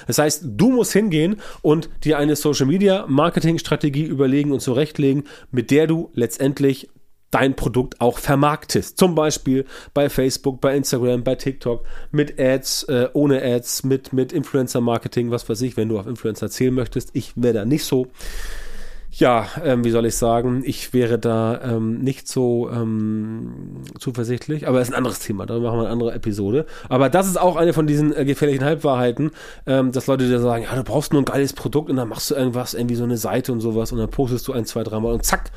Das 0.06 0.18
heißt, 0.18 0.44
du 0.44 0.70
musst 0.70 0.92
hingehen 0.92 1.36
und 1.62 1.88
dir 2.04 2.18
eine 2.18 2.36
Social 2.36 2.66
Media 2.66 3.06
Marketing 3.08 3.58
Strategie 3.58 4.04
überlegen 4.04 4.52
und 4.52 4.60
zurechtlegen, 4.60 5.24
mit 5.50 5.70
der 5.70 5.86
du 5.86 6.10
letztendlich 6.14 6.88
dein 7.32 7.56
Produkt 7.56 8.00
auch 8.00 8.18
vermarktest. 8.18 8.98
Zum 8.98 9.14
Beispiel 9.14 9.64
bei 9.94 10.08
Facebook, 10.08 10.60
bei 10.60 10.76
Instagram, 10.76 11.24
bei 11.24 11.34
TikTok, 11.34 11.84
mit 12.10 12.38
Ads, 12.38 12.84
äh, 12.84 13.08
ohne 13.14 13.42
Ads, 13.42 13.84
mit, 13.84 14.12
mit 14.12 14.32
Influencer-Marketing, 14.32 15.30
was 15.30 15.48
weiß 15.48 15.62
ich, 15.62 15.76
wenn 15.76 15.88
du 15.88 15.98
auf 15.98 16.06
Influencer 16.06 16.50
zählen 16.50 16.74
möchtest. 16.74 17.10
Ich 17.14 17.32
wäre 17.34 17.54
da 17.54 17.64
nicht 17.64 17.84
so 17.84 18.08
ja, 19.14 19.46
ähm, 19.62 19.84
wie 19.84 19.90
soll 19.90 20.06
ich 20.06 20.16
sagen, 20.16 20.62
ich 20.64 20.94
wäre 20.94 21.18
da 21.18 21.60
ähm, 21.62 21.98
nicht 21.98 22.26
so 22.28 22.70
ähm, 22.70 23.82
zuversichtlich, 23.98 24.66
aber 24.66 24.80
es 24.80 24.88
ist 24.88 24.94
ein 24.94 24.96
anderes 24.96 25.18
Thema, 25.18 25.44
da 25.44 25.58
machen 25.58 25.76
wir 25.76 25.82
eine 25.82 25.90
andere 25.90 26.14
Episode. 26.14 26.64
Aber 26.88 27.10
das 27.10 27.26
ist 27.26 27.38
auch 27.38 27.56
eine 27.56 27.74
von 27.74 27.86
diesen 27.86 28.16
äh, 28.16 28.24
gefährlichen 28.24 28.64
Halbwahrheiten, 28.64 29.32
ähm, 29.66 29.92
dass 29.92 30.06
Leute 30.06 30.26
dir 30.26 30.40
sagen, 30.40 30.64
ja, 30.64 30.74
du 30.74 30.82
brauchst 30.82 31.12
nur 31.12 31.20
ein 31.20 31.26
geiles 31.26 31.52
Produkt 31.52 31.90
und 31.90 31.96
dann 31.96 32.08
machst 32.08 32.30
du 32.30 32.34
irgendwas, 32.34 32.72
irgendwie 32.72 32.94
so 32.94 33.04
eine 33.04 33.18
Seite 33.18 33.52
und 33.52 33.60
sowas 33.60 33.92
und 33.92 33.98
dann 33.98 34.08
postest 34.08 34.48
du 34.48 34.54
ein, 34.54 34.64
zwei, 34.64 34.82
dreimal 34.82 35.12
und 35.12 35.26
zack, 35.26 35.50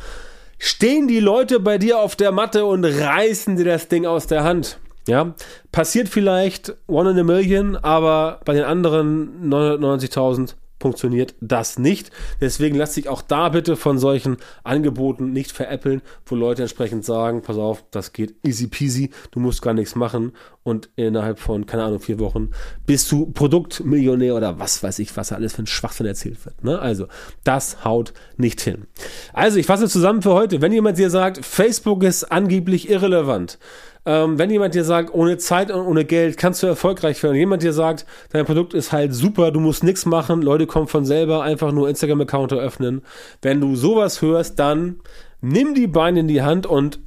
stehen 0.57 1.07
die 1.07 1.21
Leute 1.21 1.61
bei 1.61 1.77
dir 1.77 1.99
auf 1.99 2.17
der 2.17 2.33
Matte 2.33 2.65
und 2.65 2.83
reißen 2.83 3.55
dir 3.55 3.65
das 3.65 3.87
Ding 3.87 4.05
aus 4.05 4.27
der 4.27 4.43
Hand. 4.43 4.79
Ja, 5.07 5.33
passiert 5.71 6.09
vielleicht 6.09 6.75
one 6.87 7.11
in 7.11 7.19
a 7.19 7.23
million, 7.23 7.77
aber 7.77 8.41
bei 8.43 8.53
den 8.53 8.63
anderen 8.63 9.49
990.000 9.49 10.55
funktioniert 10.79 11.35
das 11.41 11.79
nicht. 11.79 12.11
Deswegen 12.41 12.75
lass 12.75 12.93
dich 12.93 13.09
auch 13.09 13.21
da 13.21 13.49
bitte 13.49 13.75
von 13.75 13.97
solchen 13.97 14.37
Angeboten 14.63 15.31
nicht 15.31 15.51
veräppeln, 15.51 16.01
wo 16.25 16.35
Leute 16.35 16.63
entsprechend 16.63 17.05
sagen, 17.05 17.41
pass 17.41 17.57
auf, 17.57 17.83
das 17.91 18.13
geht 18.13 18.35
easy 18.43 18.67
peasy, 18.67 19.11
du 19.31 19.39
musst 19.39 19.61
gar 19.61 19.73
nichts 19.73 19.95
machen 19.95 20.33
und 20.63 20.89
innerhalb 20.95 21.39
von, 21.39 21.65
keine 21.65 21.83
Ahnung, 21.83 21.99
vier 21.99 22.19
Wochen 22.19 22.51
bist 22.85 23.11
du 23.11 23.27
Produktmillionär 23.27 24.35
oder 24.35 24.59
was 24.59 24.81
weiß 24.83 24.99
ich, 24.99 25.15
was 25.15 25.31
alles 25.31 25.53
für 25.53 25.63
ein 25.63 25.67
Schwachsinn 25.67 26.07
erzählt 26.07 26.43
wird. 26.45 26.63
Ne? 26.63 26.79
Also, 26.79 27.07
das 27.43 27.85
haut 27.85 28.13
nicht 28.37 28.61
hin. 28.61 28.87
Also, 29.31 29.59
ich 29.59 29.67
fasse 29.67 29.87
zusammen 29.87 30.21
für 30.21 30.33
heute. 30.33 30.61
Wenn 30.61 30.73
jemand 30.73 30.97
dir 30.97 31.09
sagt, 31.09 31.45
Facebook 31.45 32.03
ist 32.03 32.25
angeblich 32.25 32.89
irrelevant, 32.89 33.59
ähm, 34.05 34.37
wenn 34.37 34.49
jemand 34.49 34.75
dir 34.75 34.83
sagt, 34.83 35.13
ohne 35.13 35.37
Zeit 35.37 35.71
und 35.71 35.81
ohne 35.85 36.05
Geld 36.05 36.37
kannst 36.37 36.61
du 36.61 36.67
erfolgreich 36.67 37.21
werden, 37.23 37.35
jemand 37.35 37.63
dir 37.63 37.73
sagt, 37.73 38.05
dein 38.31 38.45
Produkt 38.45 38.73
ist 38.73 38.91
halt 38.91 39.13
super, 39.13 39.51
du 39.51 39.59
musst 39.59 39.83
nichts 39.83 40.05
machen, 40.05 40.41
Leute 40.41 40.67
kommen 40.67 40.87
von 40.87 41.05
selber, 41.05 41.43
einfach 41.43 41.71
nur 41.71 41.89
Instagram-Account 41.89 42.51
eröffnen. 42.51 43.01
Wenn 43.41 43.61
du 43.61 43.75
sowas 43.75 44.21
hörst, 44.21 44.59
dann 44.59 45.01
nimm 45.41 45.73
die 45.73 45.87
Beine 45.87 46.21
in 46.21 46.27
die 46.27 46.41
Hand 46.41 46.65
und 46.65 46.99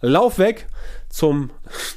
lauf 0.00 0.38
weg 0.38 0.66
zum 1.08 1.50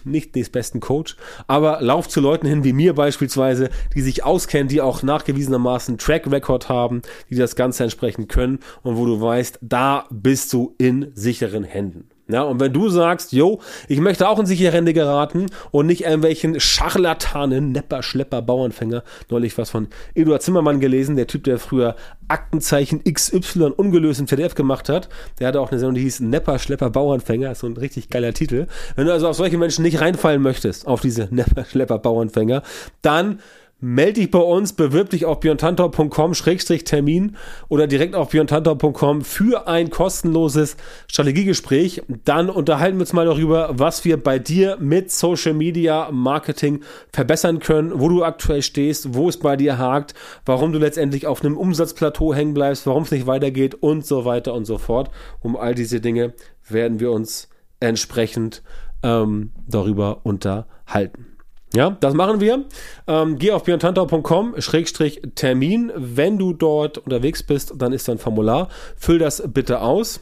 nicht 0.05 0.35
des 0.35 0.49
besten 0.49 0.79
Coach, 0.79 1.17
aber 1.47 1.81
lauf 1.81 2.07
zu 2.07 2.21
Leuten 2.21 2.47
hin 2.47 2.63
wie 2.63 2.73
mir 2.73 2.95
beispielsweise, 2.95 3.69
die 3.93 4.01
sich 4.01 4.23
auskennen, 4.23 4.67
die 4.67 4.81
auch 4.81 5.03
nachgewiesenermaßen 5.03 5.97
Track 5.97 6.31
Record 6.31 6.69
haben, 6.69 7.01
die 7.29 7.35
das 7.35 7.55
Ganze 7.55 7.83
entsprechend 7.83 8.29
können 8.29 8.59
und 8.83 8.97
wo 8.97 9.05
du 9.05 9.19
weißt, 9.19 9.59
da 9.61 10.05
bist 10.09 10.53
du 10.53 10.75
in 10.77 11.11
sicheren 11.13 11.63
Händen. 11.63 12.09
Ja, 12.31 12.43
und 12.43 12.59
wenn 12.59 12.73
du 12.73 12.89
sagst, 12.89 13.31
yo, 13.31 13.59
ich 13.87 13.99
möchte 13.99 14.27
auch 14.27 14.39
in 14.39 14.45
sichere 14.45 14.71
Hände 14.71 14.93
geraten 14.93 15.47
und 15.71 15.87
nicht 15.87 16.03
irgendwelchen 16.03 16.59
Scharlatanen, 16.59 17.71
Nepper, 17.71 18.03
Schlepper, 18.03 18.41
Bauernfänger, 18.41 19.03
neulich 19.29 19.57
was 19.57 19.69
von 19.69 19.87
Eduard 20.15 20.41
Zimmermann 20.41 20.79
gelesen, 20.79 21.15
der 21.15 21.27
Typ, 21.27 21.43
der 21.43 21.59
früher 21.59 21.95
Aktenzeichen 22.27 23.03
XY 23.03 23.73
ungelöst 23.75 24.21
im 24.21 24.25
PDF 24.25 24.55
gemacht 24.55 24.87
hat, 24.87 25.09
der 25.39 25.49
hatte 25.49 25.59
auch 25.59 25.71
eine 25.71 25.79
Sendung, 25.79 25.95
die 25.95 26.01
hieß 26.01 26.21
Nepper, 26.21 26.59
Schlepper, 26.59 26.89
Bauernfänger, 26.89 27.51
ist 27.51 27.59
so 27.59 27.67
ein 27.67 27.75
richtig 27.75 28.09
geiler 28.09 28.33
Titel. 28.33 28.67
Wenn 28.95 29.07
du 29.07 29.13
also 29.13 29.27
auf 29.27 29.35
solche 29.35 29.57
Menschen 29.57 29.83
nicht 29.83 29.99
reinfallen 29.99 30.41
möchtest, 30.41 30.87
auf 30.87 31.01
diese 31.01 31.27
Nepper, 31.31 31.65
Schlepper, 31.65 31.97
Bauernfänger, 31.97 32.63
dann 33.01 33.39
melde 33.81 34.13
dich 34.21 34.31
bei 34.31 34.39
uns, 34.39 34.73
bewirb 34.73 35.09
dich 35.09 35.25
auf 35.25 35.39
björntantor.com-termin 35.39 37.35
oder 37.67 37.87
direkt 37.87 38.15
auf 38.15 38.29
björntantor.com 38.29 39.23
für 39.23 39.67
ein 39.67 39.89
kostenloses 39.89 40.77
Strategiegespräch. 41.07 42.03
Dann 42.23 42.49
unterhalten 42.49 42.97
wir 42.97 43.01
uns 43.01 43.13
mal 43.13 43.25
darüber, 43.25 43.71
was 43.73 44.05
wir 44.05 44.21
bei 44.21 44.37
dir 44.39 44.77
mit 44.79 45.11
Social 45.11 45.53
Media 45.53 46.09
Marketing 46.11 46.81
verbessern 47.11 47.59
können, 47.59 47.91
wo 47.95 48.07
du 48.07 48.23
aktuell 48.23 48.61
stehst, 48.61 49.15
wo 49.15 49.27
es 49.27 49.37
bei 49.37 49.57
dir 49.57 49.79
hakt, 49.79 50.13
warum 50.45 50.71
du 50.71 50.79
letztendlich 50.79 51.25
auf 51.25 51.43
einem 51.43 51.57
Umsatzplateau 51.57 52.33
hängen 52.35 52.53
bleibst, 52.53 52.85
warum 52.85 53.03
es 53.03 53.11
nicht 53.11 53.25
weitergeht 53.25 53.75
und 53.75 54.05
so 54.05 54.25
weiter 54.25 54.53
und 54.53 54.65
so 54.65 54.77
fort. 54.77 55.09
Um 55.39 55.57
all 55.57 55.73
diese 55.73 55.99
Dinge 55.99 56.33
werden 56.69 56.99
wir 56.99 57.11
uns 57.11 57.49
entsprechend 57.79 58.61
ähm, 59.03 59.51
darüber 59.67 60.21
unterhalten. 60.23 61.30
Ja, 61.73 61.97
das 61.99 62.13
machen 62.13 62.39
wir. 62.41 62.65
Ähm, 63.07 63.37
geh 63.37 63.51
auf 63.51 63.63
björntantau.com-termin. 63.63 65.91
Wenn 65.95 66.37
du 66.37 66.51
dort 66.53 66.97
unterwegs 66.97 67.43
bist, 67.43 67.73
dann 67.77 67.93
ist 67.93 68.07
da 68.07 68.13
ein 68.13 68.17
Formular. 68.17 68.69
Füll 68.97 69.19
das 69.19 69.43
bitte 69.47 69.81
aus 69.81 70.21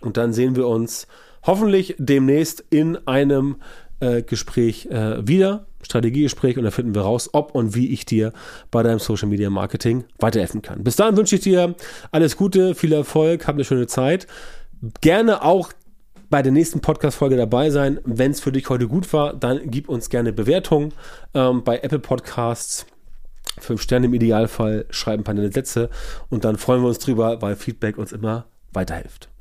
und 0.00 0.16
dann 0.16 0.32
sehen 0.32 0.56
wir 0.56 0.66
uns 0.66 1.06
hoffentlich 1.44 1.94
demnächst 1.98 2.64
in 2.70 2.96
einem 3.06 3.56
äh, 4.00 4.22
Gespräch 4.22 4.86
äh, 4.86 5.26
wieder. 5.26 5.66
Strategiegespräch 5.82 6.56
und 6.58 6.64
da 6.64 6.70
finden 6.70 6.94
wir 6.94 7.02
raus, 7.02 7.30
ob 7.32 7.54
und 7.54 7.74
wie 7.74 7.92
ich 7.92 8.04
dir 8.04 8.32
bei 8.70 8.82
deinem 8.82 9.00
Social 9.00 9.28
Media 9.28 9.50
Marketing 9.50 10.04
weiterhelfen 10.18 10.62
kann. 10.62 10.84
Bis 10.84 10.96
dahin 10.96 11.16
wünsche 11.16 11.36
ich 11.36 11.42
dir 11.42 11.74
alles 12.12 12.36
Gute, 12.36 12.74
viel 12.74 12.92
Erfolg, 12.92 13.46
hab 13.46 13.56
eine 13.56 13.64
schöne 13.64 13.88
Zeit. 13.88 14.26
Gerne 15.00 15.42
auch 15.42 15.72
bei 16.32 16.40
der 16.40 16.50
nächsten 16.50 16.80
Podcast-Folge 16.80 17.36
dabei 17.36 17.68
sein. 17.68 18.00
Wenn 18.04 18.30
es 18.30 18.40
für 18.40 18.52
dich 18.52 18.70
heute 18.70 18.88
gut 18.88 19.12
war, 19.12 19.34
dann 19.34 19.60
gib 19.66 19.90
uns 19.90 20.08
gerne 20.08 20.32
Bewertungen 20.32 20.94
ähm, 21.34 21.62
bei 21.62 21.80
Apple 21.80 21.98
Podcasts. 21.98 22.86
Fünf 23.58 23.82
Sterne 23.82 24.06
im 24.06 24.14
Idealfall, 24.14 24.86
schreiben 24.88 25.20
ein 25.20 25.24
paar 25.24 25.34
nette 25.34 25.52
Sätze 25.52 25.90
und 26.30 26.46
dann 26.46 26.56
freuen 26.56 26.80
wir 26.80 26.88
uns 26.88 27.00
drüber, 27.00 27.42
weil 27.42 27.54
Feedback 27.54 27.98
uns 27.98 28.12
immer 28.12 28.46
weiterhilft. 28.72 29.31